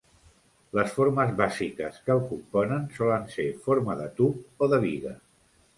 [0.77, 5.19] Les formes bàsiques que el componen solen ser forma de tub o de biga.